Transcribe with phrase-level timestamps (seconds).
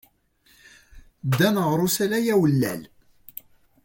[1.27, 2.81] Ddan ɣer usalay awlal.